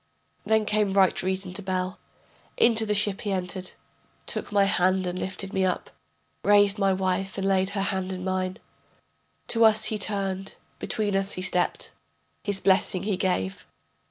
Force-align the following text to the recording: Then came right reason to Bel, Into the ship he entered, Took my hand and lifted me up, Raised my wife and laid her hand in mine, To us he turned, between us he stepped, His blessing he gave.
Then 0.47 0.65
came 0.65 0.93
right 0.93 1.21
reason 1.21 1.53
to 1.53 1.61
Bel, 1.61 1.99
Into 2.57 2.87
the 2.87 2.95
ship 2.95 3.21
he 3.21 3.31
entered, 3.31 3.73
Took 4.25 4.51
my 4.51 4.63
hand 4.63 5.05
and 5.05 5.19
lifted 5.19 5.53
me 5.53 5.63
up, 5.63 5.91
Raised 6.43 6.79
my 6.79 6.91
wife 6.91 7.37
and 7.37 7.47
laid 7.47 7.69
her 7.77 7.83
hand 7.83 8.11
in 8.11 8.23
mine, 8.23 8.57
To 9.49 9.63
us 9.63 9.83
he 9.85 9.99
turned, 9.99 10.55
between 10.79 11.15
us 11.15 11.33
he 11.33 11.43
stepped, 11.43 11.91
His 12.43 12.59
blessing 12.59 13.03
he 13.03 13.15
gave. 13.15 13.67